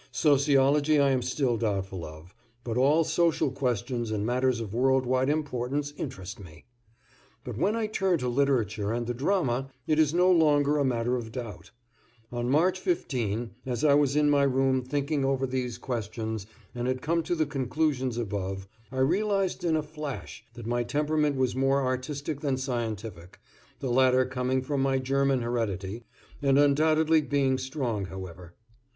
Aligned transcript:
Sociology 0.11 0.99
I 0.99 1.11
am 1.11 1.21
still 1.21 1.57
doubtful 1.57 2.03
of, 2.03 2.33
but 2.63 2.75
all 2.75 3.03
social 3.03 3.51
questions 3.51 4.09
and 4.09 4.25
matters 4.25 4.59
of 4.59 4.73
world 4.73 5.05
wide 5.05 5.29
importance 5.29 5.93
interest 5.95 6.39
me. 6.39 6.65
But 7.43 7.55
when 7.55 7.75
I 7.75 7.85
turn 7.85 8.17
to 8.17 8.27
literature 8.27 8.91
and 8.91 9.05
the 9.05 9.13
drama, 9.13 9.69
it 9.85 9.99
is 9.99 10.11
no 10.11 10.31
longer 10.31 10.79
a 10.79 10.83
matter 10.83 11.17
of 11.17 11.31
doubt. 11.31 11.69
On 12.31 12.49
March 12.49 12.79
15, 12.79 13.51
as 13.67 13.83
I 13.83 13.93
was 13.93 14.15
in 14.15 14.27
my 14.27 14.41
room 14.41 14.81
thinking 14.81 15.23
over 15.23 15.45
these 15.45 15.77
questions 15.77 16.47
and 16.73 16.87
had 16.87 17.03
come 17.03 17.21
to 17.21 17.35
the 17.35 17.45
conclusions 17.45 18.17
above, 18.17 18.67
I 18.91 18.97
realized 19.01 19.63
in 19.63 19.75
a 19.75 19.83
flash 19.83 20.43
that 20.55 20.65
my 20.65 20.81
temperament 20.81 21.35
was 21.35 21.55
more 21.55 21.83
artistic 21.85 22.39
than 22.39 22.57
scientific, 22.57 23.37
the 23.81 23.91
latter 23.91 24.25
coming 24.25 24.63
from 24.63 24.81
my 24.81 24.97
German 24.97 25.43
heredity, 25.43 26.05
and 26.41 26.57
undoubtedly 26.57 27.21
being 27.21 27.59
strong, 27.59 28.05
however. 28.05 28.55